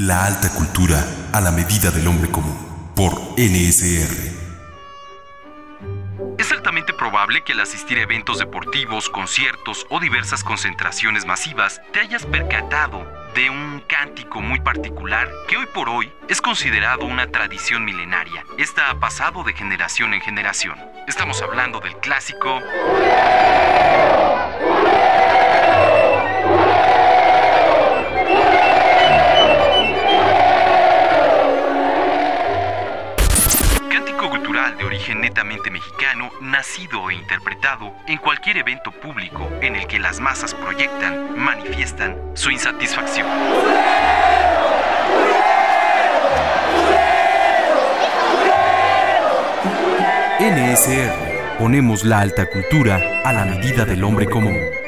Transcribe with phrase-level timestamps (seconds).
[0.00, 2.58] La alta cultura a la medida del hombre común.
[2.96, 4.34] Por NSR.
[6.36, 12.00] Es altamente probable que al asistir a eventos deportivos, conciertos o diversas concentraciones masivas te
[12.00, 17.84] hayas percatado de un cántico muy particular que hoy por hoy es considerado una tradición
[17.84, 18.44] milenaria.
[18.58, 20.76] Esta ha pasado de generación en generación.
[21.06, 22.60] Estamos hablando del clásico...
[34.54, 40.20] de origen netamente mexicano, nacido e interpretado en cualquier evento público en el que las
[40.20, 43.26] masas proyectan, manifiestan su insatisfacción.
[50.38, 51.58] NSR.
[51.58, 54.83] Ponemos la alta cultura a la medida del hombre común.